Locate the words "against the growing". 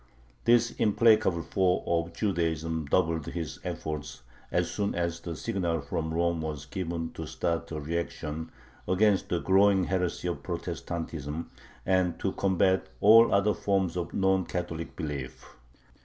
8.87-9.83